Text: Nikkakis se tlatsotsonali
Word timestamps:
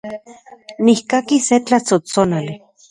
Nikkakis 0.85 1.43
se 1.47 1.55
tlatsotsonali 1.65 2.53